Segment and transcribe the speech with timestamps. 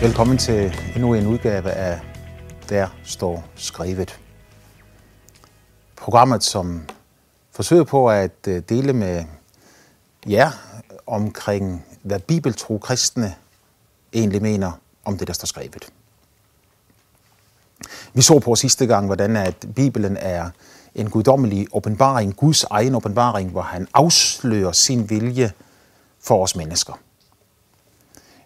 [0.00, 2.00] Velkommen til endnu en udgave af
[2.68, 4.20] Der står skrevet.
[5.96, 6.82] Programmet, som
[7.50, 9.24] forsøger på at øh, dele med
[10.28, 10.50] jer
[11.06, 13.34] omkring, hvad bibeltro kristne
[14.12, 14.72] egentlig mener
[15.04, 15.92] om det, der står skrevet.
[18.14, 20.50] Vi så på sidste gang, hvordan at Bibelen er
[20.94, 25.52] en guddommelig åbenbaring, Guds egen åbenbaring, hvor han afslører sin vilje
[26.20, 26.98] for os mennesker.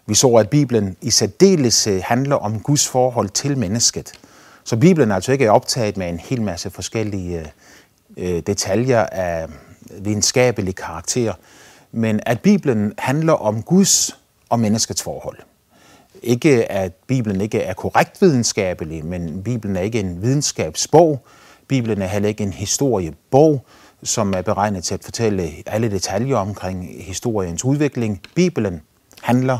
[0.07, 4.11] Vi så, at Bibelen i særdeleshed øh, handler om Guds forhold til mennesket.
[4.63, 9.47] Så Bibelen er altså ikke optaget med en hel masse forskellige øh, øh detaljer af
[9.99, 11.33] videnskabelig karakter,
[11.91, 14.19] men at Bibelen handler om Guds
[14.49, 15.37] og menneskets forhold.
[16.23, 21.25] Ikke at Bibelen ikke er korrekt videnskabelig, men Bibelen er ikke en videnskabsbog.
[21.67, 23.65] Bibelen er heller ikke en historiebog,
[24.03, 28.21] som er beregnet til at fortælle alle detaljer omkring historiens udvikling.
[28.35, 28.81] Bibelen
[29.21, 29.59] handler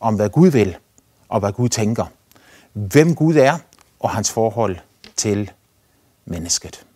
[0.00, 0.76] om, hvad Gud vil
[1.28, 2.04] og hvad Gud tænker.
[2.72, 3.58] Hvem Gud er
[4.00, 4.76] og hans forhold
[5.16, 5.50] til
[6.24, 6.86] mennesket.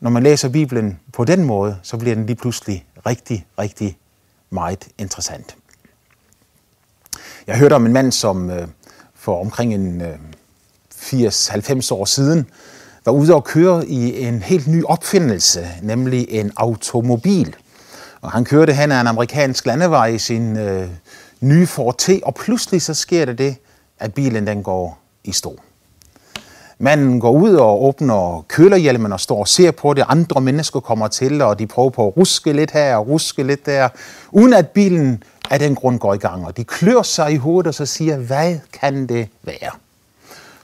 [0.00, 3.98] Når man læser Bibelen på den måde, så bliver den lige pludselig rigtig, rigtig
[4.50, 5.56] meget interessant.
[7.46, 8.68] Jeg hørte om en mand, som øh,
[9.14, 10.18] for omkring en øh,
[10.94, 12.46] 80-90 år siden
[13.04, 17.56] var ude og køre i en helt ny opfindelse, nemlig en automobil.
[18.20, 20.88] Og han kørte hen ad en amerikansk landevej i sin øh,
[21.42, 23.56] nye Ford T, og pludselig så sker det det,
[23.98, 25.58] at bilen den går i stå.
[26.78, 30.04] Manden går ud og åbner kølerhjelmen og står og ser på det.
[30.08, 33.66] Andre mennesker kommer til, og de prøver på at ruske lidt her og ruske lidt
[33.66, 33.88] der,
[34.30, 36.46] uden at bilen af den grund går i gang.
[36.46, 39.70] Og de klør sig i hovedet og så siger, hvad kan det være?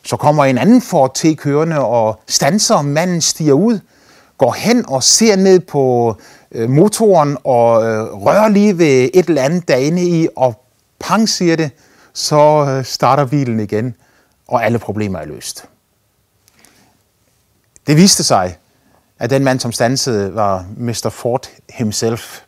[0.04, 3.78] Så kommer en anden Ford T kørende og stanser, manden stiger ud,
[4.38, 6.16] går hen og ser ned på
[6.52, 10.67] øh, motoren og øh, rører lige ved et eller andet derinde i, og
[11.00, 11.70] pang siger det,
[12.12, 13.95] så øh, starter bilen igen,
[14.48, 15.68] og alle problemer er løst.
[17.86, 18.56] Det viste sig,
[19.18, 21.08] at den mand, som stansede, var Mr.
[21.12, 22.40] Ford himself,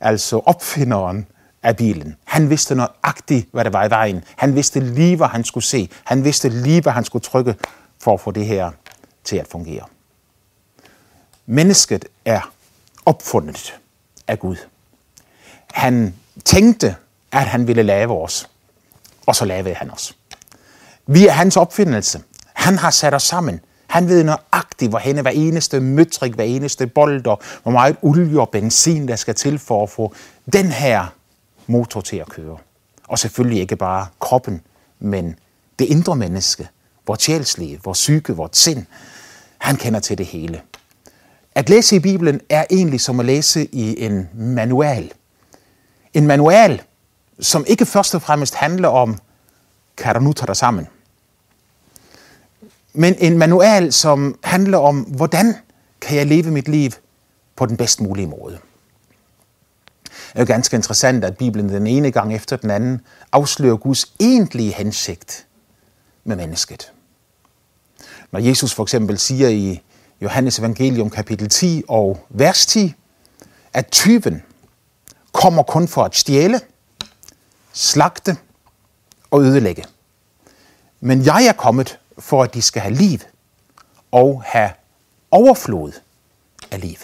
[0.00, 1.26] altså opfinderen
[1.62, 2.16] af bilen.
[2.24, 4.24] Han vidste nøjagtigt, hvad der var i vejen.
[4.36, 5.90] Han vidste lige, hvad han skulle se.
[6.04, 7.54] Han vidste lige, hvad han skulle trykke
[7.98, 8.70] for at få det her
[9.24, 9.84] til at fungere.
[11.46, 12.52] Mennesket er
[13.06, 13.80] opfundet
[14.28, 14.56] af Gud.
[15.72, 16.96] Han tænkte,
[17.32, 18.50] at han ville lave os,
[19.26, 20.16] og så lavede han os.
[21.06, 22.22] Vi er hans opfindelse.
[22.54, 23.60] Han har sat os sammen.
[23.86, 28.40] Han ved nøjagtigt, hvor henne hver eneste møtrik, hver eneste bold, og hvor meget olie
[28.40, 30.14] og benzin, der skal til for at få
[30.52, 31.06] den her
[31.66, 32.56] motor til at køre.
[33.08, 34.60] Og selvfølgelig ikke bare kroppen,
[34.98, 35.34] men
[35.78, 36.68] det indre menneske,
[37.06, 38.86] vores sjælslige, vores psyke, vores sind.
[39.58, 40.60] Han kender til det hele.
[41.54, 45.12] At læse i Bibelen er egentlig som at læse i en manual.
[46.14, 46.82] En manual,
[47.40, 49.18] som ikke først og fremmest handler om,
[49.96, 50.88] kan du nu tage dig sammen?
[52.92, 55.54] Men en manual, som handler om, hvordan
[56.00, 56.90] kan jeg leve mit liv
[57.56, 58.58] på den bedst mulige måde.
[60.04, 63.00] Det er jo ganske interessant, at Bibelen den ene gang efter den anden
[63.32, 65.46] afslører Guds egentlige hensigt
[66.24, 66.92] med mennesket.
[68.32, 69.82] Når Jesus for eksempel siger i
[70.20, 72.94] Johannes evangelium kapitel 10 og vers 10,
[73.72, 74.42] at tyven
[75.32, 76.60] kommer kun for at stjæle,
[77.72, 78.36] slagte
[79.30, 79.84] og ødelægge.
[81.00, 83.18] Men jeg er kommet for, at de skal have liv
[84.12, 84.70] og have
[85.30, 85.92] overflod
[86.70, 86.96] af liv.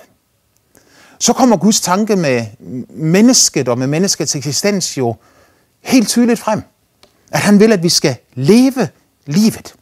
[1.19, 2.47] Så kommer Guds tanke med
[2.89, 5.17] mennesket og med menneskets eksistens jo
[5.81, 6.63] helt tydeligt frem.
[7.31, 8.89] At han vil, at vi skal leve
[9.27, 9.75] livet.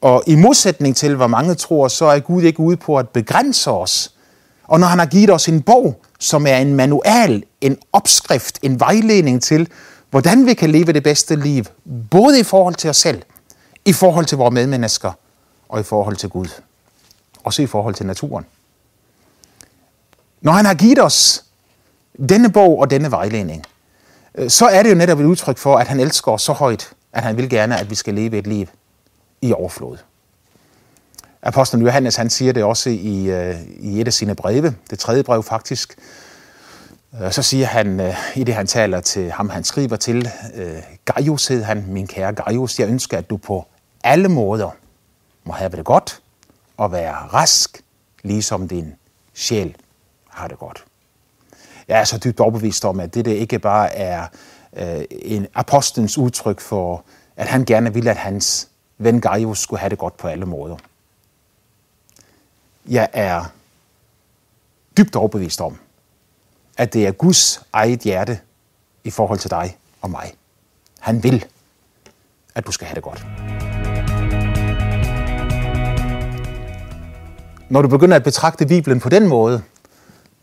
[0.00, 3.70] Og i modsætning til, hvad mange tror, så er Gud ikke ude på at begrænse
[3.70, 4.14] os.
[4.64, 8.80] Og når han har givet os en bog, som er en manual, en opskrift, en
[8.80, 9.68] vejledning til,
[10.10, 11.64] hvordan vi kan leve det bedste liv,
[12.10, 13.22] både i forhold til os selv,
[13.84, 15.12] i forhold til vores medmennesker
[15.68, 16.48] og i forhold til Gud.
[17.44, 18.44] Også i forhold til naturen.
[20.40, 21.44] Når han har givet os
[22.28, 23.64] denne bog og denne vejledning,
[24.34, 26.92] øh, så er det jo netop et udtryk for, at han elsker os så højt,
[27.12, 28.66] at han vil gerne, at vi skal leve et liv
[29.42, 29.98] i overflod.
[31.42, 35.22] Apostlen Johannes han siger det også i, øh, i et af sine breve, det tredje
[35.22, 35.96] brev faktisk.
[37.30, 41.46] Så siger han, øh, i det han taler til ham, han skriver til, øh, Gaius
[41.46, 43.66] hed han, min kære Gaius, jeg ønsker, at du på
[44.04, 44.70] alle måder
[45.44, 46.22] må have det godt
[46.76, 47.80] og være rask,
[48.22, 48.94] ligesom din
[49.34, 49.76] sjæl
[50.28, 50.84] har det godt.
[51.88, 54.26] Jeg er så dybt overbevist om, at det der ikke bare er
[54.76, 57.04] øh, en apostlens udtryk for,
[57.36, 58.68] at han gerne ville, at hans
[58.98, 60.76] ven Gaius skulle have det godt på alle måder.
[62.90, 63.44] Jeg er
[64.96, 65.78] dybt overbevist om,
[66.76, 68.38] at det er Guds eget hjerte
[69.04, 70.34] i forhold til dig og mig.
[71.00, 71.44] Han vil,
[72.54, 73.26] at du skal have det godt.
[77.70, 79.62] Når du begynder at betragte Bibelen på den måde,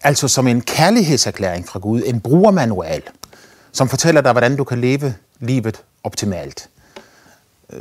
[0.02, 3.02] altså som en kærlighedserklæring fra Gud, en brugermanual,
[3.72, 6.70] som fortæller dig, hvordan du kan leve livet optimalt,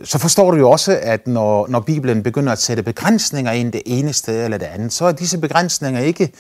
[0.05, 3.83] så forstår du jo også, at når, når Bibelen begynder at sætte begrænsninger ind det
[3.87, 6.33] ene sted eller det andet, så er disse begrænsninger ikke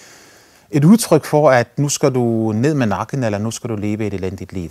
[0.71, 4.07] et udtryk for, at nu skal du ned med nakken, eller nu skal du leve
[4.07, 4.71] et elendigt liv.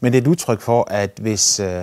[0.00, 1.82] Men det er et udtryk for, at hvis øh,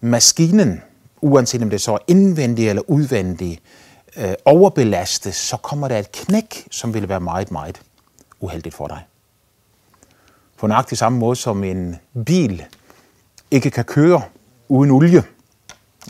[0.00, 0.82] maskinen,
[1.20, 3.60] uanset om det så er indvendig eller udvendig,
[4.16, 7.80] øh, overbelastes, så kommer der et knæk, som vil være meget, meget
[8.40, 9.04] uheldigt for dig.
[10.58, 11.96] På nøjagtig samme måde som en
[12.26, 12.64] bil
[13.50, 14.22] ikke kan køre
[14.68, 15.22] uden olie.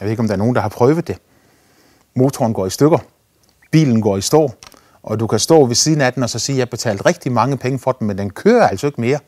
[0.01, 1.19] Jeg ved ikke, om der er nogen, der har prøvet det.
[2.15, 2.99] Motoren går i stykker,
[3.71, 4.53] bilen går i stå,
[5.03, 7.07] og du kan stå ved siden af den og så sige, at jeg har betalt
[7.07, 9.19] rigtig mange penge for den, men den kører altså ikke mere,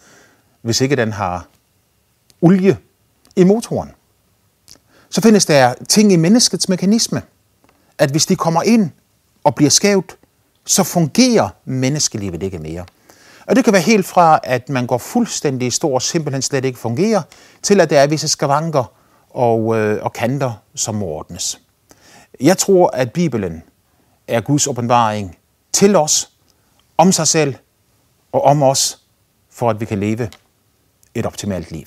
[0.62, 1.46] hvis ikke den har
[2.40, 2.78] olie
[3.36, 3.90] i motoren.
[5.10, 7.22] Så findes der ting i menneskets mekanisme,
[7.98, 8.90] at hvis de kommer ind
[9.44, 10.16] og bliver skævt,
[10.64, 12.84] så fungerer menneskelivet ikke mere.
[13.46, 16.64] Og det kan være helt fra, at man går fuldstændig i stor og simpelthen slet
[16.64, 17.22] ikke fungerer,
[17.62, 18.84] til at der er visse skavanker
[19.34, 21.60] og, øh, og kanter, som må ordnes.
[22.40, 23.62] Jeg tror, at Bibelen
[24.28, 25.38] er Guds åbenbaring
[25.72, 26.30] til os,
[26.98, 27.54] om sig selv
[28.32, 28.98] og om os,
[29.50, 30.30] for at vi kan leve
[31.14, 31.84] et optimalt liv.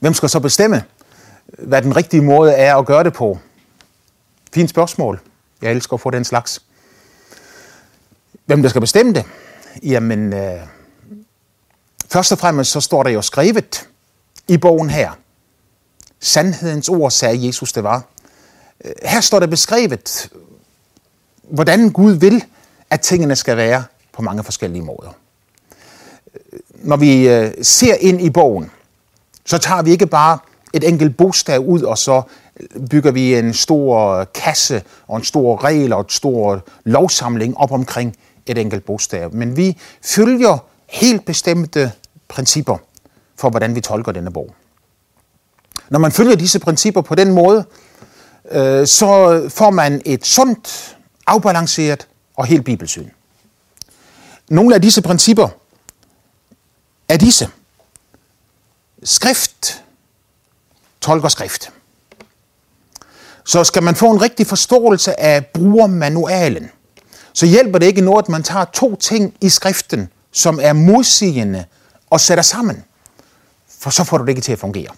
[0.00, 0.84] Hvem skal så bestemme,
[1.58, 3.38] hvad den rigtige måde er at gøre det på?
[4.54, 5.20] Fint spørgsmål.
[5.62, 6.62] Jeg elsker at få den slags.
[8.46, 9.24] Hvem der skal bestemme det?
[9.82, 10.60] Jamen, øh,
[12.08, 13.89] først og fremmest så står der jo skrevet
[14.48, 15.10] i bogen her.
[16.20, 18.04] Sandhedens ord, sagde Jesus, det var.
[19.02, 20.30] Her står der beskrevet,
[21.42, 22.44] hvordan Gud vil,
[22.90, 25.14] at tingene skal være på mange forskellige måder.
[26.74, 28.70] Når vi øh, ser ind i bogen,
[29.46, 30.38] så tager vi ikke bare
[30.72, 32.22] et enkelt bogstav ud, og så
[32.90, 38.16] bygger vi en stor kasse og en stor regel og en stor lovsamling op omkring
[38.46, 39.34] et enkelt bogstav.
[39.34, 41.92] Men vi følger helt bestemte
[42.28, 42.76] principper
[43.40, 44.54] for, hvordan vi tolker denne bog.
[45.88, 47.64] Når man følger disse principper på den måde,
[48.50, 50.96] øh, så får man et sundt,
[51.26, 53.08] afbalanceret og helt bibelsyn.
[54.48, 55.48] Nogle af disse principper
[57.08, 57.48] er disse.
[59.02, 59.84] Skrift
[61.00, 61.72] tolker skrift.
[63.44, 66.70] Så skal man få en rigtig forståelse af brugermanualen,
[67.32, 71.64] så hjælper det ikke noget, at man tager to ting i skriften, som er modsigende,
[72.10, 72.84] og sætter sammen.
[73.80, 74.88] For så får du det ikke til at fungere.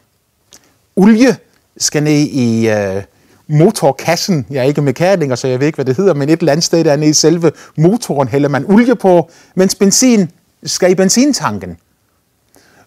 [0.97, 1.37] Olie
[1.77, 3.03] skal ned i øh,
[3.47, 4.47] motorkassen.
[4.51, 6.65] Jeg er ikke mekaniker, så jeg ved ikke, hvad det hedder, men et eller andet
[6.65, 10.31] sted der nede i selve motoren hælder man olie på, mens benzin
[10.65, 11.77] skal i benzintanken.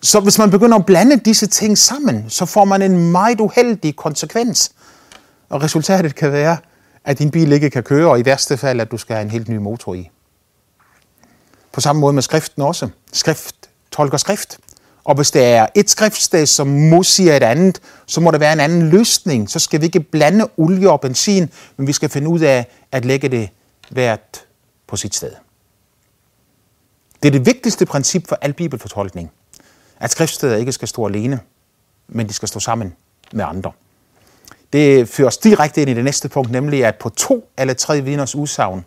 [0.01, 3.95] Så hvis man begynder at blande disse ting sammen, så får man en meget uheldig
[3.95, 4.71] konsekvens.
[5.49, 6.57] Og resultatet kan være,
[7.05, 9.31] at din bil ikke kan køre, og i værste fald, at du skal have en
[9.31, 10.09] helt ny motor i.
[11.71, 12.89] På samme måde med skriften også.
[13.13, 13.55] Skrift
[13.91, 14.57] tolker skrift.
[15.05, 18.59] Og hvis det er et skriftsted, som modsiger et andet, så må der være en
[18.59, 19.49] anden løsning.
[19.49, 23.05] Så skal vi ikke blande olie og benzin, men vi skal finde ud af at
[23.05, 23.49] lægge det
[23.89, 24.45] hvert
[24.87, 25.31] på sit sted.
[27.23, 29.31] Det er det vigtigste princip for al bibelfortolkning,
[29.99, 31.39] at skriftsteder ikke skal stå alene,
[32.07, 32.95] men de skal stå sammen
[33.33, 33.71] med andre.
[34.73, 38.01] Det fører os direkte ind i det næste punkt, nemlig at på to eller tre
[38.01, 38.85] vidners udsagn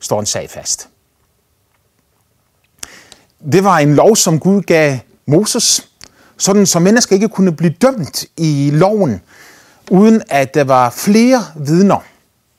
[0.00, 0.88] står en sag fast.
[3.52, 5.88] Det var en lov, som Gud gav Moses,
[6.36, 9.20] sådan så mennesker ikke kunne blive dømt i loven,
[9.90, 11.98] uden at der var flere vidner.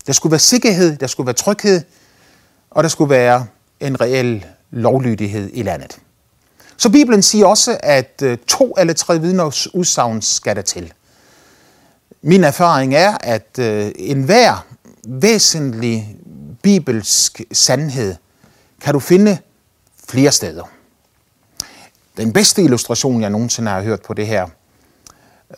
[0.08, 1.82] Der skulle være sikkerhed, der skulle være tryghed,
[2.72, 3.46] og der skulle være
[3.80, 6.00] en reel lovlydighed i landet.
[6.78, 10.94] Så Bibelen siger også, at øh, to eller tre vidners udsagn skal der til.
[12.22, 14.66] Min erfaring er, at øh, enhver
[15.08, 16.18] væsentlig
[16.64, 18.16] bibelsk sandhed
[18.82, 19.38] kan du finde
[20.10, 20.64] flere steder.
[22.18, 24.48] Den bedste illustration, jeg nogensinde har hørt på det her,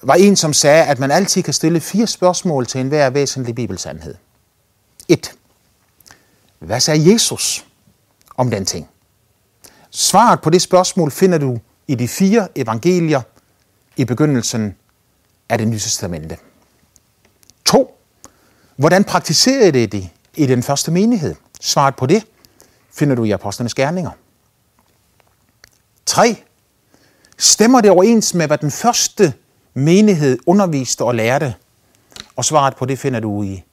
[0.02, 4.16] var en, som sagde, at man altid kan stille fire spørgsmål til enhver væsentlig bibelsandhed.
[5.08, 5.32] 1.
[6.60, 7.66] Hvad sagde Jesus
[8.38, 8.90] om den ting?
[9.90, 13.22] Svaret på det spørgsmål finder du i de fire evangelier
[13.96, 14.76] i begyndelsen
[15.50, 16.38] af det nye testamente.
[17.66, 18.00] 2.
[18.76, 21.36] Hvordan praktiserede det det i den første menighed?
[21.62, 22.26] Svaret på det
[22.94, 24.12] finder du i apostlenes gerninger.
[26.06, 26.44] 3.
[27.38, 29.34] Stemmer det overens med, hvad den første
[29.74, 31.56] menighed underviste og lærte?
[32.36, 33.63] Og svaret på det finder du i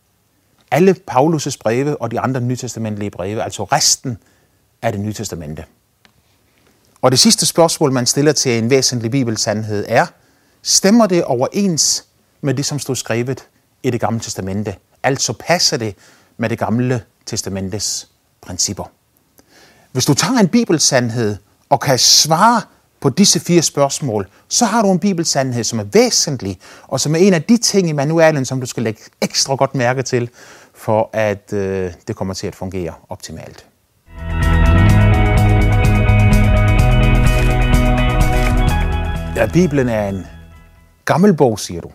[0.70, 4.18] alle Paulus' breve og de andre nytestamentlige breve, altså resten
[4.82, 5.64] af det nye testamente.
[7.02, 10.06] Og det sidste spørgsmål, man stiller til en væsentlig bibelsandhed er,
[10.62, 12.04] stemmer det overens
[12.40, 13.48] med det, som stod skrevet
[13.82, 14.76] i det gamle testamente.
[15.02, 15.96] Altså passer det
[16.36, 18.08] med det gamle testamentes
[18.40, 18.84] principper.
[19.92, 21.36] Hvis du tager en bibelsandhed
[21.68, 22.62] og kan svare
[23.04, 27.18] på disse fire spørgsmål, så har du en bibelsandhed, som er væsentlig, og som er
[27.18, 30.30] en af de ting i manualen, som du skal lægge ekstra godt mærke til,
[30.74, 33.66] for at øh, det kommer til at fungere optimalt.
[39.36, 40.26] Ja, Bibelen er en
[41.04, 41.90] gammel bog, siger du.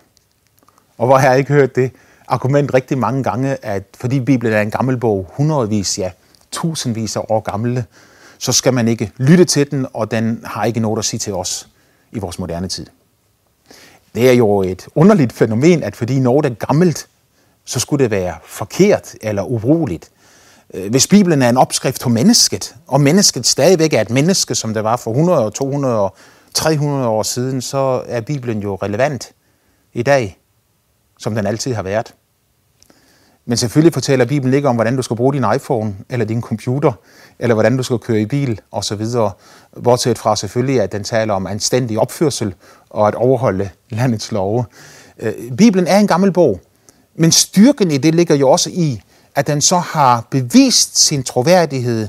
[0.98, 1.92] Og hvor har jeg ikke hørt det
[2.28, 6.12] argument rigtig mange gange, at fordi Bibelen er en gammel bog, hundredvis, ja,
[6.52, 7.86] tusindvis af år gamle,
[8.40, 11.34] så skal man ikke lytte til den, og den har ikke noget at sige til
[11.34, 11.70] os
[12.12, 12.86] i vores moderne tid.
[14.16, 17.08] Det er jo et underligt fænomen, at fordi noget er gammelt,
[17.66, 20.12] så skulle det være forkert eller ubrugeligt.
[20.74, 24.74] Øh, hvis Bibelen er en opskrift på mennesket, og mennesket stadigvæk er et menneske, som
[24.74, 26.16] det var for 100, 200 og
[26.54, 29.32] 300 år siden, så er Bibelen jo relevant
[29.94, 30.40] i dag,
[31.18, 32.14] som den altid har været.
[33.50, 36.92] Men selvfølgelig fortæller Bibelen ikke om, hvordan du skal bruge din iPhone, eller din computer,
[37.40, 39.06] eller hvordan du skal køre i bil, osv.
[39.84, 42.54] Bortset fra selvfølgelig, at den taler om anstændig opførsel
[42.90, 44.66] og at overholde landets love.
[45.20, 46.60] Øh, Bibelen er en gammel bog,
[47.16, 49.02] men styrken i det ligger jo også i,
[49.36, 52.08] at den så har bevist sin troværdighed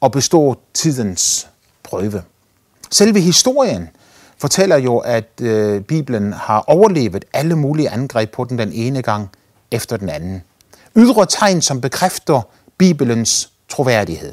[0.00, 1.48] og består tidens
[1.82, 2.22] prøve.
[2.90, 3.88] Selve historien
[4.38, 9.30] fortæller jo, at øh, Bibelen har overlevet alle mulige angreb på den den ene gang
[9.70, 10.42] efter den anden.
[10.96, 12.40] Ydre tegn, som bekræfter
[12.78, 14.32] Bibelens troværdighed.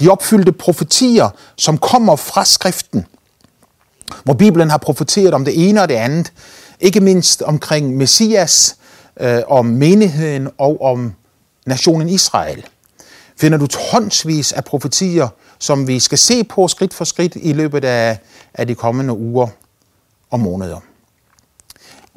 [0.00, 3.06] De opfyldte profetier, som kommer fra skriften,
[4.24, 6.32] hvor Bibelen har profeteret om det ene og det andet,
[6.80, 8.76] ikke mindst omkring Messias,
[9.20, 11.14] øh, om menigheden og om
[11.66, 12.66] nationen Israel.
[13.36, 15.28] Finder du tonsvis af profetier,
[15.58, 18.18] som vi skal se på skridt for skridt i løbet af,
[18.54, 19.48] af de kommende uger
[20.30, 20.80] og måneder.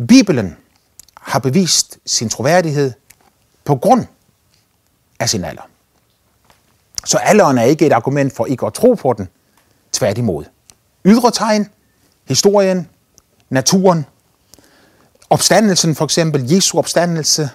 [0.08, 0.58] Bibelen
[1.22, 2.92] har bevist sin troværdighed
[3.68, 4.06] på grund
[5.20, 5.62] af sin alder.
[7.06, 9.30] Så alderen er ikke et argument for ikke at tro på den.
[9.92, 10.46] Tværtimod.
[11.06, 11.70] Ydre tegn,
[12.28, 12.90] historien,
[13.50, 14.06] naturen,
[15.30, 17.50] opstandelsen for eksempel, Jesu opstandelse,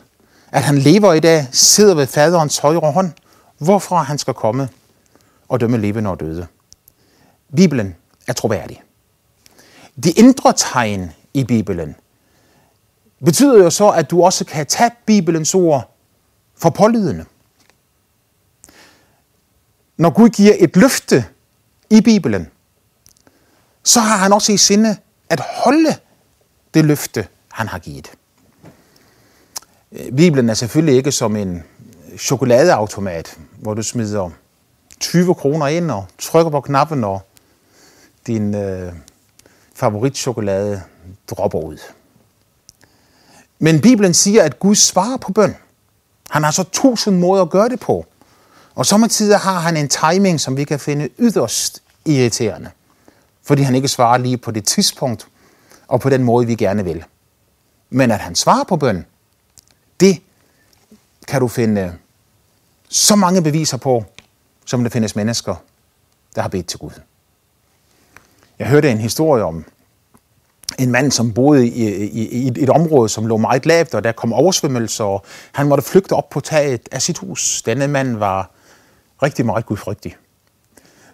[0.52, 3.12] at han lever i dag, sidder ved faderens højre hånd,
[3.58, 4.68] hvorfra han skal komme
[5.48, 6.46] og dømme levende og døde.
[7.56, 8.82] Bibelen er troværdig.
[10.04, 11.96] De indre tegn i Bibelen
[13.24, 15.91] betyder jo så, at du også kan tage Bibelens ord
[16.62, 17.24] for pålydende.
[19.96, 21.24] Når Gud giver et løfte
[21.90, 22.50] i Bibelen,
[23.82, 24.96] så har han også i sinde
[25.30, 25.96] at holde
[26.74, 28.10] det løfte, han har givet.
[29.92, 31.62] Øh, Bibelen er selvfølgelig ikke som en
[32.18, 34.30] chokoladeautomat, hvor du smider
[35.00, 37.20] 20 kroner ind og trykker på knappen, og
[38.26, 38.92] din øh,
[39.74, 40.82] favoritchokolade
[41.30, 41.78] dropper ud.
[43.58, 45.56] Men Bibelen siger, at Gud svarer på bøn.
[46.32, 48.06] Han har så tusind måder at gøre det på.
[48.74, 52.70] Og samtidig har han en timing, som vi kan finde yderst irriterende.
[53.42, 55.26] Fordi han ikke svarer lige på det tidspunkt
[55.88, 57.04] og på den måde, vi gerne vil.
[57.90, 59.06] Men at han svarer på bøn,
[60.00, 60.22] det
[61.28, 61.94] kan du finde
[62.88, 64.04] så mange beviser på,
[64.66, 65.54] som der findes mennesker,
[66.34, 67.00] der har bedt til Gud.
[68.58, 69.64] Jeg hørte en historie om
[70.78, 74.12] en mand, som boede i, i, i et område, som lå meget lavt, og der
[74.12, 77.62] kom oversvømmelser, og han måtte flygte op på taget af sit hus.
[77.62, 78.50] Denne mand var
[79.22, 80.16] rigtig meget gudfrygtig.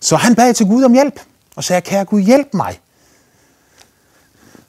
[0.01, 1.21] Så han bad til Gud om hjælp,
[1.57, 2.81] og sagde, kære Gud, hjælp mig.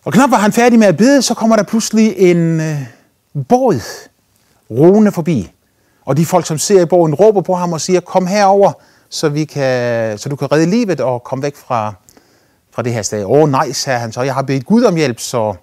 [0.05, 2.77] Og knap var han færdig med at bede, så kommer der pludselig en øh,
[3.47, 3.81] båd
[4.71, 5.51] roende forbi.
[6.05, 8.71] Og de folk, som ser i båden, råber på ham og siger, kom herover,
[9.09, 11.93] så, vi kan, så du kan redde livet og komme væk fra,
[12.71, 13.23] fra det her sted.
[13.23, 15.55] Åh oh, nej, sagde han så, jeg har bedt Gud om hjælp, så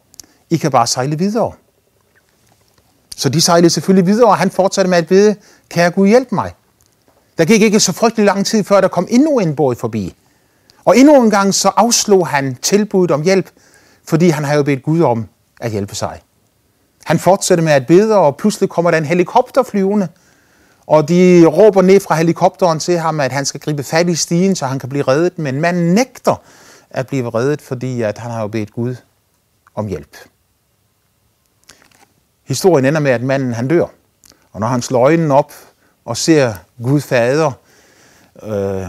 [0.51, 1.53] I kan bare sejle videre.
[3.17, 5.37] Så de sejlede selvfølgelig videre, og han fortsatte med at bede,
[5.69, 6.53] kære Gud hjælp mig.
[7.39, 10.15] Der gik ikke så frygtelig lang tid, før der kom endnu en båd forbi.
[10.85, 13.51] Og endnu en gang så afslog han tilbuddet om hjælp,
[14.09, 15.29] fordi han havde jo bedt Gud om
[15.61, 16.21] at hjælpe sig.
[17.05, 20.09] Han fortsatte med at bede, og pludselig kommer der en helikopter flyvende,
[20.87, 24.57] og de råber ned fra helikopteren til ham, at han skal gribe fat i stigen,
[24.57, 25.39] så han kan blive reddet.
[25.39, 26.43] Men manden nægter
[26.97, 28.97] at blive reddet, fordi at han har jo bedt Gud
[29.75, 30.17] om hjælp.
[32.45, 33.87] Historien ender med, at manden han dør.
[34.53, 35.53] Og når han slår øjnene op
[36.05, 37.53] og ser Gud fader
[38.43, 38.87] øh,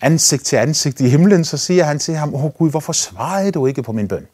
[0.00, 3.66] ansigt til ansigt i himlen, så siger han til ham, åh Gud, hvorfor svarede du
[3.66, 4.26] ikke på min bøn?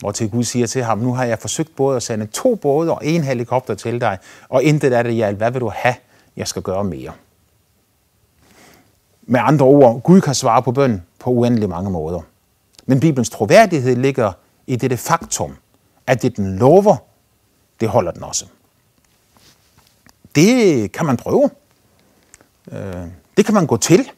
[0.00, 2.90] Hvor til Gud siger til ham, nu har jeg forsøgt både at sende to både
[2.90, 4.18] og en helikopter til dig,
[4.48, 5.34] og intet af det i.
[5.36, 5.94] Hvad vil du have,
[6.36, 7.12] jeg skal gøre mere?
[9.22, 12.20] Med andre ord, Gud kan svare på bøn på uendelig mange måder.
[12.86, 14.32] Men Bibelens troværdighed ligger
[14.66, 15.56] i dette faktum,
[16.06, 16.96] at det den lover,
[17.80, 18.46] det holder den også.
[20.34, 21.50] Det kan man prøve.
[22.72, 24.10] Øh, det kan man gå til.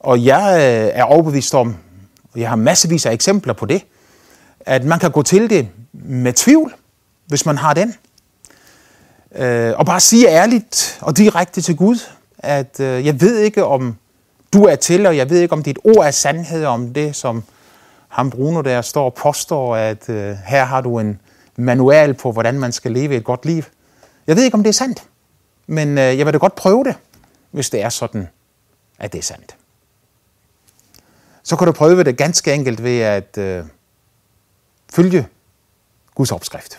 [0.00, 1.76] Og jeg øh, er overbevist om,
[2.32, 3.82] og jeg har massevis af eksempler på det,
[4.60, 6.74] at man kan gå til det med tvivl,
[7.26, 7.94] hvis man har den.
[9.34, 11.98] Øh, og bare sige ærligt og direkte til Gud,
[12.42, 13.96] at øh, jeg ved ikke, om
[14.52, 17.42] du er til, og jeg ved ikke, om dit ord er sandhed om det, som
[18.08, 21.20] ham Bruno der står og påstår, at øh, her har du en
[21.56, 23.62] manual på, hvordan man skal leve et godt liv.
[24.26, 25.04] Jeg ved ikke, om det er sandt,
[25.66, 26.94] men øh, jeg vil da godt prøve det
[27.50, 28.28] hvis det er sådan,
[28.98, 29.56] at det er sandt.
[31.42, 33.64] Så kan du prøve det ganske enkelt ved at øh,
[34.92, 35.26] følge
[36.14, 36.78] Guds opskrift.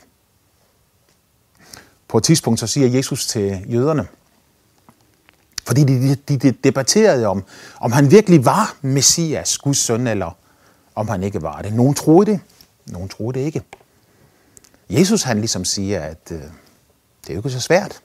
[2.07, 4.07] På et tidspunkt så siger Jesus til jøderne,
[5.65, 7.43] fordi de, de, de debatterede om,
[7.79, 10.37] om han virkelig var Messias, Guds søn, eller
[10.95, 11.73] om han ikke var det.
[11.73, 12.39] Nogen troede det,
[12.85, 13.61] nogen troede det ikke.
[14.89, 16.37] Jesus han ligesom siger, at øh,
[17.21, 18.01] det er jo ikke så svært.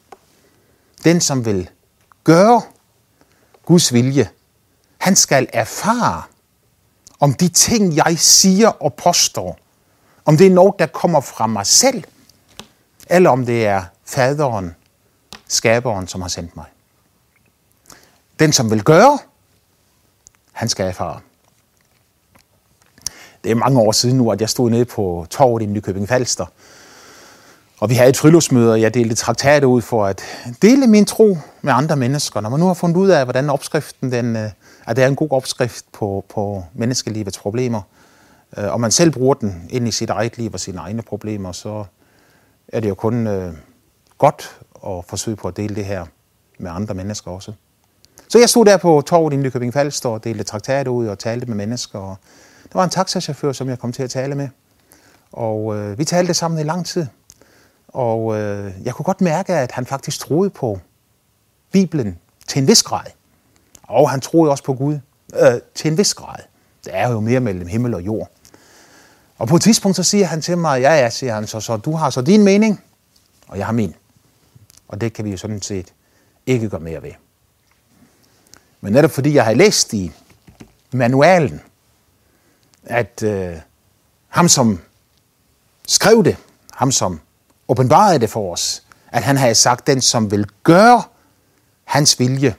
[1.05, 1.71] Den, som vil
[2.25, 2.63] gøre
[3.65, 4.29] Guds vilje.
[4.99, 6.23] Han skal erfare,
[7.21, 9.59] om de ting, jeg siger og påstår,
[10.25, 12.05] om det er noget, der kommer fra mig selv,
[13.07, 14.75] eller om det er faderen,
[15.49, 16.67] skaberen, som har sendt mig.
[18.38, 19.19] Den, som vil gøre,
[20.52, 21.21] han skal erfare.
[23.45, 26.47] Det er mange år siden nu, at jeg stod nede på torvet i Nykøbing Falster,
[27.78, 30.23] og vi havde et friluftsmøde, og jeg delte traktater ud for at
[30.62, 32.40] dele min tro med andre mennesker.
[32.40, 34.50] Når man nu har fundet ud af, hvordan opskriften, den, øh,
[34.87, 37.83] at det er en god opskrift på, på menneskelivets problemer,
[38.59, 41.52] øh, og man selv bruger den ind i sit eget liv og sine egne problemer,
[41.52, 41.85] så
[42.69, 43.55] er det jo kun øh,
[44.19, 46.07] godt at forsøge på at dele det her
[46.59, 47.52] med andre mennesker også.
[48.28, 51.47] Så jeg stod der på torvet i Nykøbing Falster og delte traktater ud og talte
[51.47, 51.99] med mennesker.
[51.99, 52.17] Og
[52.73, 54.49] der var en taxachauffør, som jeg kom til at tale med.
[55.32, 57.06] Og øh, vi talte sammen i lang tid.
[57.89, 60.80] Og øh, jeg kunne godt mærke, at han faktisk troede på
[61.73, 63.06] Bibelen til en vis grad.
[63.82, 64.99] Og han troede også på Gud
[65.34, 66.39] øh, til en vis grad.
[66.84, 68.30] Det er jo mere mellem himmel og jord.
[69.39, 71.76] Og på et tidspunkt så siger han til mig, ja ja, siger han så, så
[71.76, 72.82] du har så din mening,
[73.49, 73.95] og jeg har min.
[74.89, 75.93] Og det kan vi jo sådan set
[76.47, 77.12] ikke gøre mere ved.
[78.80, 80.12] Men netop fordi jeg har læst i
[80.93, 81.60] manualen,
[82.84, 83.56] at øh,
[84.28, 84.80] ham som
[85.86, 86.36] skrev det,
[86.73, 87.21] ham som
[87.69, 91.02] åbenbarede det for os, at han havde sagt, den som vil gøre
[91.84, 92.54] hans vilje,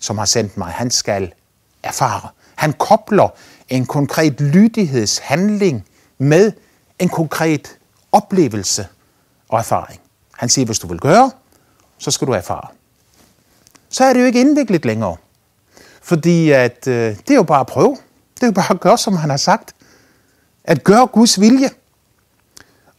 [0.00, 1.32] som har sendt mig, han skal
[1.82, 2.28] erfare.
[2.54, 3.28] Han kobler
[3.68, 5.86] en konkret lydighedshandling
[6.18, 6.52] med
[6.98, 7.78] en konkret
[8.12, 8.86] oplevelse
[9.48, 10.00] og erfaring.
[10.32, 11.30] Han siger, hvis du vil gøre,
[11.98, 12.68] så skal du erfare.
[13.88, 15.16] Så er det jo ikke indviklet længere.
[16.04, 17.96] Fordi at, øh, det er jo bare at prøve.
[18.34, 19.74] Det er jo bare at gøre, som han har sagt.
[20.64, 21.70] At gøre Guds vilje.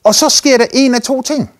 [0.03, 1.51] Og så sker der en af to ting.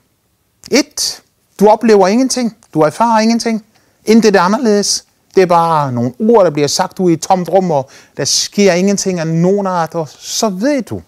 [0.71, 1.23] Et,
[1.60, 2.58] du oplever ingenting.
[2.73, 3.65] Du erfarer ingenting.
[4.05, 5.05] Intet er anderledes.
[5.36, 8.25] Det er bare nogle ord, der bliver sagt ud i et tomt rum, og der
[8.25, 11.01] sker ingenting af nogen art, og så ved du,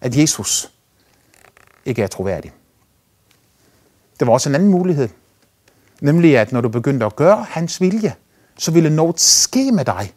[0.00, 0.70] at Jesus
[1.84, 2.52] ikke er troværdig.
[4.18, 5.08] Det var også en anden mulighed.
[6.00, 8.14] Nemlig, at når du begyndte at gøre hans vilje,
[8.58, 10.14] så ville noget ske med dig,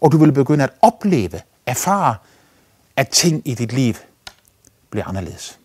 [0.00, 2.16] og du ville begynde at opleve, erfare,
[2.96, 3.94] at ting i dit liv
[4.90, 5.58] bliver anderledes.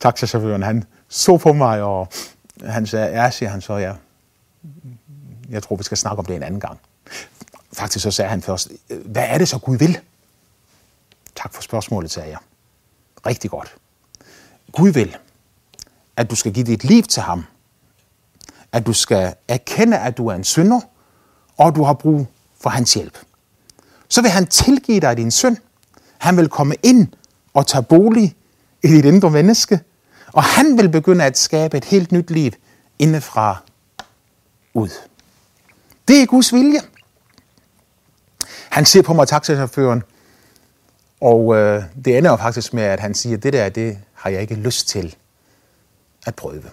[0.00, 2.08] taxachaufføren, han så på mig, og
[2.64, 3.94] han sagde, ja, siger han så, ja.
[5.48, 6.80] Jeg tror, vi skal snakke om det en anden gang.
[7.72, 8.68] Faktisk så sagde han først,
[9.04, 9.98] hvad er det så Gud vil?
[11.36, 12.38] Tak for spørgsmålet, sagde jeg.
[13.26, 13.74] Rigtig godt.
[14.72, 15.16] Gud vil,
[16.16, 17.44] at du skal give dit liv til ham.
[18.72, 20.80] At du skal erkende, at du er en synder,
[21.56, 22.26] og du har brug
[22.60, 23.18] for hans hjælp.
[24.08, 25.56] Så vil han tilgive dig din synd.
[26.18, 27.08] Han vil komme ind
[27.54, 28.36] og tage bolig
[28.82, 29.80] i dit indre menneske,
[30.32, 32.52] og han vil begynde at skabe et helt nyt liv
[32.98, 33.62] indefra
[34.74, 34.88] ud.
[36.08, 36.80] Det er Guds vilje.
[38.70, 40.02] Han ser på mig, taxachaufføren,
[41.20, 44.40] og øh, det ender jo faktisk med, at han siger, det der, det har jeg
[44.40, 45.16] ikke lyst til
[46.26, 46.64] at prøve.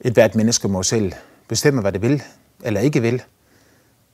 [0.00, 1.12] Et hvert menneske må selv
[1.48, 2.22] bestemme, hvad det vil
[2.62, 3.22] eller ikke vil.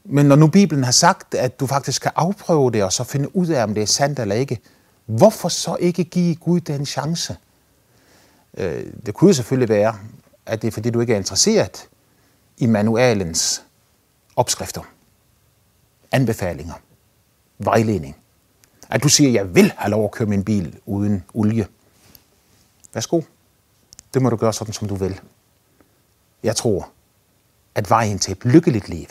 [0.05, 3.37] Men når nu Bibelen har sagt, at du faktisk kan afprøve det, og så finde
[3.37, 4.61] ud af, om det er sandt eller ikke,
[5.07, 7.37] Hvorfor så ikke give Gud den chance?
[8.57, 9.99] Øh, det kunne selvfølgelig være,
[10.47, 11.89] at det er fordi, du ikke er interesseret
[12.59, 13.63] i manualens
[14.37, 14.83] opskrifter,
[16.13, 16.75] anbefalinger,
[17.59, 18.17] vejledning.
[18.91, 21.67] At du siger, at jeg vil have lov at køre min bil uden olie.
[22.95, 23.21] Værsgo.
[24.15, 25.21] Det må du gøre sådan, som du vil.
[26.43, 26.89] Jeg tror,
[27.75, 29.07] at vejen til et lykkeligt liv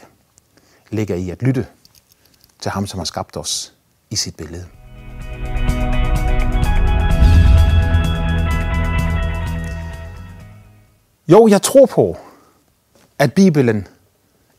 [0.90, 1.68] ligger i at lytte
[2.60, 3.74] til ham, som har skabt os
[4.10, 4.68] i sit billede.
[11.28, 12.18] Jo, jeg tror på,
[13.20, 13.88] at Bibelen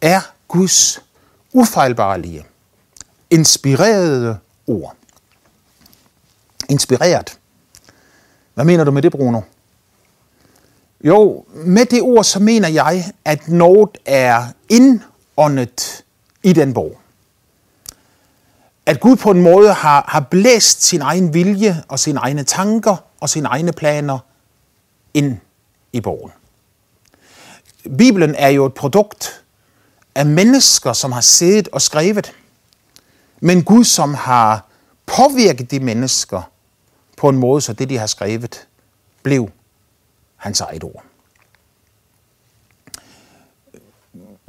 [0.01, 1.03] er Guds
[1.53, 2.45] ufejlbarlige,
[3.31, 4.97] inspirerede ord.
[6.69, 7.39] Inspireret.
[8.55, 9.41] Hvad mener du med det, Bruno?
[11.05, 16.05] Jo, med det ord, så mener jeg, at noget er indåndet
[16.43, 16.99] i den bog.
[18.87, 22.97] At Gud på en måde har, har blæst sin egen vilje og sine egne tanker
[23.21, 24.19] og sine egne planer
[25.15, 25.39] ind
[25.93, 26.31] i bogen.
[27.99, 29.45] Bibelen er jo et produkt
[30.15, 32.33] af mennesker, som har siddet og skrevet,
[33.41, 34.67] men Gud, som har
[35.07, 36.43] påvirket de mennesker
[37.17, 38.67] på en måde, så det, de har skrevet,
[39.23, 39.51] blev
[40.37, 41.05] hans eget ord.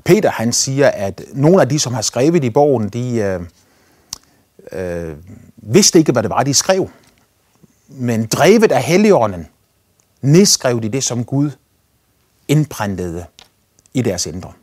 [0.03, 3.41] Peter han siger, at nogle af de, som har skrevet i bogen, de øh,
[4.71, 5.17] øh,
[5.57, 6.89] vidste ikke, hvad det var, de skrev.
[7.87, 9.47] Men drevet af Helligånden,
[10.21, 11.51] nedskrev de det, som Gud
[12.47, 13.25] indprintede
[13.93, 14.53] i deres indre.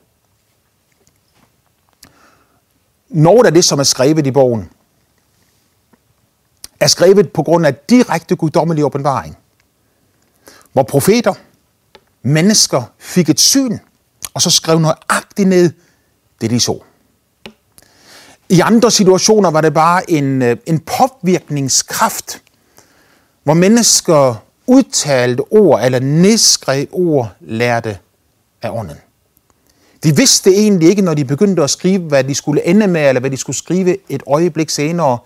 [3.08, 4.70] Noget af det, som er skrevet i bogen,
[6.80, 9.36] er skrevet på grund af direkte guddommelig åbenbaring,
[10.74, 11.34] hvor profeter,
[12.22, 13.78] mennesker fik et syn,
[14.34, 15.72] og så skrev nøjagtigt ned
[16.40, 16.78] det, de så.
[18.48, 22.42] I andre situationer var det bare en, øh, en påvirkningskraft,
[23.44, 24.34] hvor mennesker
[24.66, 27.98] udtalte ord eller nedskrev ord lærte
[28.62, 28.96] af ånden.
[30.04, 33.20] De vidste egentlig ikke, når de begyndte at skrive, hvad de skulle ende med, eller
[33.20, 35.18] hvad de skulle skrive et øjeblik senere.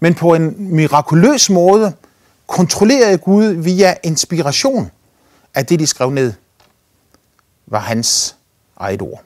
[0.00, 1.92] Men på en mirakuløs måde
[2.50, 4.90] kontrollerede Gud via inspiration,
[5.54, 6.32] at det, de skrev ned,
[7.66, 8.36] var hans
[8.76, 9.22] eget ord.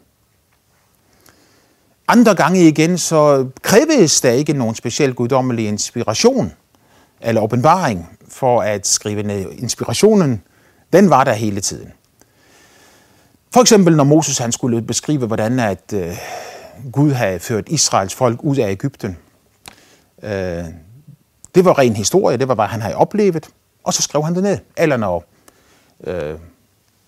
[2.09, 6.53] Andre gange igen, så krævedes der ikke nogen speciel guddommelig inspiration
[7.21, 9.51] eller åbenbaring for at skrive ned.
[9.53, 10.43] Inspirationen,
[10.93, 11.93] den var der hele tiden.
[13.55, 16.17] For eksempel når Moses han skulle beskrive, hvordan at øh,
[16.93, 19.19] Gud havde ført Israels folk ud af Ægypten.
[20.23, 20.65] Øh,
[21.55, 23.49] det var ren historie, det var, hvad han havde oplevet,
[23.85, 24.59] og så skrev han det ned.
[24.77, 25.25] Eller når
[26.05, 26.39] øh,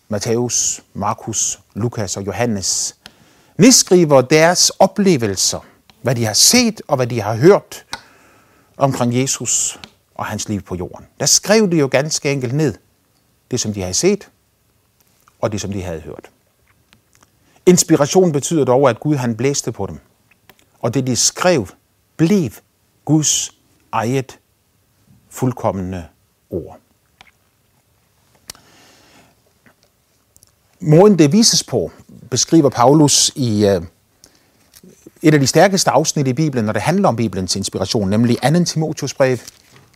[0.08, 2.96] Matthæus, Markus, Lukas og Johannes
[3.58, 5.60] nedskriver deres oplevelser,
[6.02, 7.84] hvad de har set og hvad de har hørt
[8.76, 9.80] omkring Jesus
[10.14, 11.06] og hans liv på jorden.
[11.20, 12.74] Der skrev de jo ganske enkelt ned
[13.50, 14.28] det, som de havde set,
[15.40, 16.30] og det, som de havde hørt.
[17.66, 19.98] Inspiration betyder dog, at Gud han blæste på dem.
[20.80, 21.68] Og det, de skrev,
[22.16, 22.50] blev
[23.04, 23.55] Guds
[23.96, 24.38] eget
[25.30, 26.06] fuldkommende
[26.50, 26.78] ord.
[30.80, 31.90] Måden det vises på,
[32.30, 33.82] beskriver Paulus i øh,
[35.22, 38.64] et af de stærkeste afsnit i Bibelen, når det handler om Bibelens inspiration, nemlig 2.
[38.64, 39.38] Timotius brev,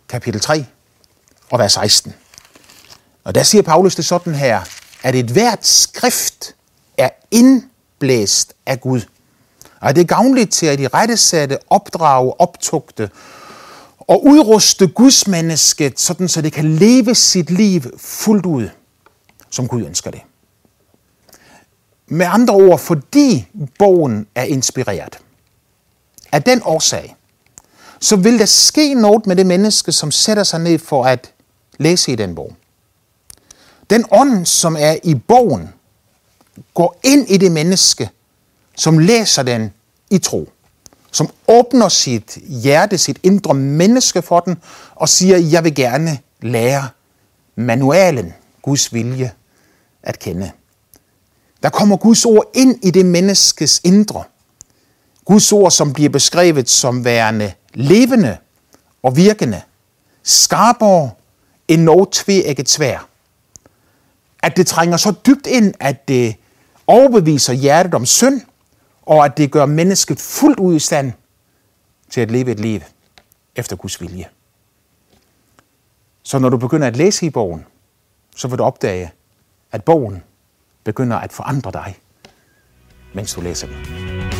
[0.08, 0.64] kapitel 3
[1.50, 2.14] og vers 16.
[3.24, 4.60] Og der siger Paulus det sådan her,
[5.02, 6.54] at et hvert skrift
[6.98, 9.00] er indblæst af Gud.
[9.80, 13.10] Og det er gavnligt til at i rette sætte, opdrage, optugte
[14.10, 18.68] og udruste Guds mennesket, sådan så det kan leve sit liv fuldt ud,
[19.50, 20.20] som Gud ønsker det.
[22.06, 23.46] Med andre ord, fordi
[23.78, 25.18] bogen er inspireret.
[26.32, 27.16] Af den årsag,
[28.00, 31.32] så vil der ske noget med det menneske, som sætter sig ned for at
[31.78, 32.56] læse i den bog.
[33.90, 35.68] Den ånd, som er i bogen,
[36.74, 38.10] går ind i det menneske,
[38.76, 39.72] som læser den
[40.10, 40.48] i tro.
[41.12, 44.56] Som åbner sit hjerte, sit indre menneske for den,
[44.94, 46.88] og siger, jeg vil gerne lære
[47.56, 49.32] manualen, Guds vilje,
[50.02, 50.50] at kende.
[51.62, 54.24] Der kommer Guds ord ind i det menneskes indre.
[55.24, 58.36] Guds ord, som bliver beskrevet som værende levende
[59.02, 59.62] og virkende,
[60.22, 61.10] skarpere
[61.68, 63.08] end noget tveægget svær.
[64.42, 66.34] At det trænger så dybt ind, at det
[66.86, 68.40] overbeviser hjertet om synd,
[69.10, 71.12] og at det gør mennesket fuldt ud i stand
[72.10, 72.80] til at leve et liv
[73.56, 74.28] efter Guds vilje.
[76.22, 77.66] Så når du begynder at læse i bogen,
[78.36, 79.12] så vil du opdage,
[79.72, 80.22] at bogen
[80.84, 81.98] begynder at forandre dig,
[83.14, 84.39] mens du læser den.